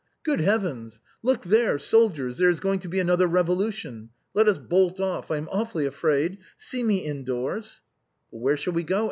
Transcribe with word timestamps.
good 0.23 0.39
heavens! 0.41 0.99
look 1.21 1.43
there, 1.43 1.77
sol 1.77 2.09
diers; 2.09 2.39
there 2.39 2.49
is 2.49 2.59
going 2.59 2.79
to 2.79 2.87
be 2.87 2.99
another 2.99 3.27
revolution. 3.27 4.09
Let 4.33 4.47
us 4.47 4.57
bolt 4.57 4.99
off, 4.99 5.29
I 5.29 5.37
am 5.37 5.47
awfully 5.51 5.85
afraid; 5.85 6.39
sec 6.57 6.81
me 6.83 7.05
indoors."" 7.05 7.83
But 8.31 8.39
where 8.39 8.57
shall 8.57 8.73
we 8.73 8.81
go 8.83 8.99